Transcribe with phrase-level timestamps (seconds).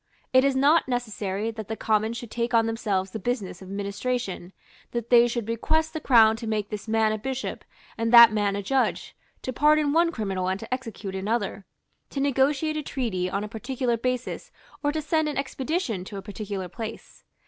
[0.33, 4.51] It is not necessary that the Commons should take on themselves the business of administration,
[4.93, 7.63] that they should request the Crown to make this man a bishop
[7.99, 11.65] and that man a judge, to pardon one criminal and to execute another,
[12.09, 14.51] to negotiate a treaty on a particular basis
[14.83, 17.23] or to send an expedition to a particular place.